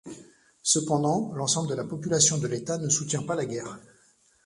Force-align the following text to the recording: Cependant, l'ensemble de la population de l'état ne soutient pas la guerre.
Cependant, 0.63 1.31
l'ensemble 1.35 1.69
de 1.69 1.75
la 1.75 1.83
population 1.83 2.39
de 2.39 2.47
l'état 2.47 2.79
ne 2.79 2.89
soutient 2.89 3.21
pas 3.21 3.35
la 3.35 3.45
guerre. 3.45 3.77